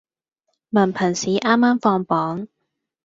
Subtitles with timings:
[0.03, 0.05] 文憑
[1.15, 2.47] 試啱啱放榜